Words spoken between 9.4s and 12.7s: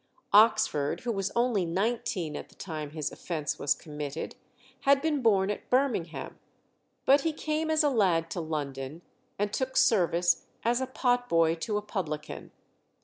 took service as a pot boy to a publican.